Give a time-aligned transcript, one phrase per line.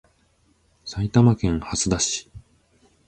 [0.83, 2.31] 埼玉県蓮田市